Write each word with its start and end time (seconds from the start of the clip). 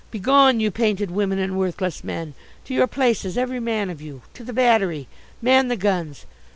Begone 0.09 0.59
you 0.59 0.71
painted 0.71 1.11
women 1.11 1.37
and 1.37 1.55
worthless 1.59 2.03
men! 2.03 2.33
To 2.65 2.73
your 2.73 2.87
places 2.87 3.37
every 3.37 3.59
man 3.59 3.91
of 3.91 4.01
you! 4.01 4.23
To 4.33 4.43
the 4.43 4.51
Battery! 4.51 5.07
Man 5.43 5.67
the 5.67 5.77
guns! 5.77 6.25